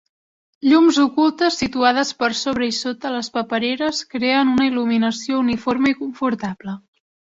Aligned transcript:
Llums 0.69 0.97
ocultes 1.03 1.57
situades 1.63 2.15
per 2.23 2.31
sobre 2.41 2.71
i 2.73 2.75
sota 2.79 3.13
les 3.19 3.31
papereres 3.37 4.03
creen 4.17 4.53
una 4.57 4.69
il·luminació 4.75 5.47
uniforme 5.49 5.97
i 5.97 6.01
confortable. 6.05 6.81